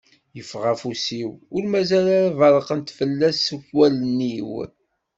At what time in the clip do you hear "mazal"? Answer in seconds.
1.71-2.07